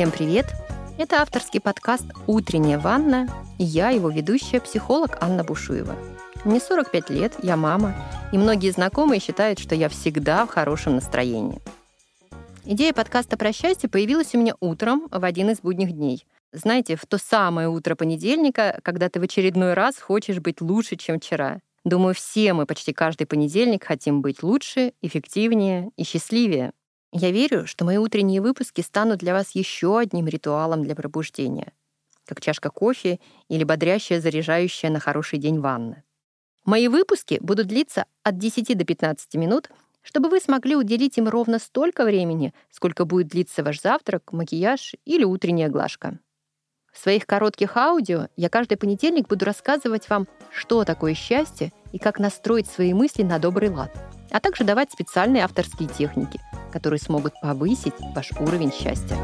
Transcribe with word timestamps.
Всем 0.00 0.12
привет! 0.12 0.46
Это 0.96 1.20
авторский 1.20 1.60
подкаст 1.60 2.06
«Утренняя 2.26 2.78
ванна» 2.78 3.28
и 3.58 3.64
я, 3.64 3.90
его 3.90 4.08
ведущая, 4.08 4.58
психолог 4.58 5.18
Анна 5.20 5.44
Бушуева. 5.44 5.94
Мне 6.42 6.58
45 6.58 7.10
лет, 7.10 7.34
я 7.42 7.58
мама, 7.58 7.94
и 8.32 8.38
многие 8.38 8.70
знакомые 8.70 9.20
считают, 9.20 9.58
что 9.58 9.74
я 9.74 9.90
всегда 9.90 10.46
в 10.46 10.48
хорошем 10.48 10.94
настроении. 10.94 11.60
Идея 12.64 12.94
подкаста 12.94 13.36
про 13.36 13.52
счастье 13.52 13.90
появилась 13.90 14.34
у 14.34 14.38
меня 14.38 14.54
утром 14.60 15.06
в 15.10 15.22
один 15.22 15.50
из 15.50 15.60
будних 15.60 15.92
дней. 15.92 16.24
Знаете, 16.50 16.96
в 16.96 17.04
то 17.04 17.18
самое 17.18 17.68
утро 17.68 17.94
понедельника, 17.94 18.80
когда 18.82 19.10
ты 19.10 19.20
в 19.20 19.24
очередной 19.24 19.74
раз 19.74 19.98
хочешь 19.98 20.38
быть 20.38 20.62
лучше, 20.62 20.96
чем 20.96 21.20
вчера. 21.20 21.60
Думаю, 21.84 22.14
все 22.14 22.54
мы 22.54 22.64
почти 22.64 22.94
каждый 22.94 23.26
понедельник 23.26 23.84
хотим 23.84 24.22
быть 24.22 24.42
лучше, 24.42 24.94
эффективнее 25.02 25.90
и 25.98 26.04
счастливее. 26.04 26.72
Я 27.12 27.32
верю, 27.32 27.66
что 27.66 27.84
мои 27.84 27.96
утренние 27.96 28.40
выпуски 28.40 28.82
станут 28.82 29.18
для 29.18 29.32
вас 29.32 29.50
еще 29.52 29.98
одним 29.98 30.28
ритуалом 30.28 30.84
для 30.84 30.94
пробуждения, 30.94 31.72
как 32.24 32.40
чашка 32.40 32.70
кофе 32.70 33.18
или 33.48 33.64
бодрящая, 33.64 34.20
заряжающая 34.20 34.90
на 34.90 35.00
хороший 35.00 35.40
день 35.40 35.58
ванна. 35.58 36.04
Мои 36.64 36.86
выпуски 36.86 37.38
будут 37.40 37.66
длиться 37.66 38.04
от 38.22 38.38
10 38.38 38.78
до 38.78 38.84
15 38.84 39.34
минут, 39.34 39.70
чтобы 40.02 40.28
вы 40.28 40.38
смогли 40.38 40.76
уделить 40.76 41.18
им 41.18 41.28
ровно 41.28 41.58
столько 41.58 42.04
времени, 42.04 42.54
сколько 42.70 43.04
будет 43.04 43.28
длиться 43.28 43.64
ваш 43.64 43.80
завтрак, 43.80 44.32
макияж 44.32 44.94
или 45.04 45.24
утренняя 45.24 45.68
глажка. 45.68 46.20
В 46.92 46.98
своих 46.98 47.26
коротких 47.26 47.76
аудио 47.76 48.28
я 48.36 48.48
каждый 48.48 48.76
понедельник 48.76 49.26
буду 49.26 49.44
рассказывать 49.44 50.08
вам, 50.08 50.28
что 50.52 50.84
такое 50.84 51.14
счастье 51.14 51.72
и 51.92 51.98
как 51.98 52.20
настроить 52.20 52.68
свои 52.68 52.94
мысли 52.94 53.24
на 53.24 53.40
добрый 53.40 53.70
лад, 53.70 53.92
а 54.30 54.38
также 54.38 54.62
давать 54.62 54.92
специальные 54.92 55.44
авторские 55.44 55.88
техники— 55.88 56.40
которые 56.70 57.00
смогут 57.00 57.34
повысить 57.40 57.94
ваш 58.14 58.32
уровень 58.32 58.72
счастья. 58.72 59.16